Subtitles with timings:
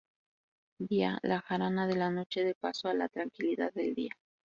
[0.79, 4.15] Día: La jarana de la noche da paso a la tranquilidad del día.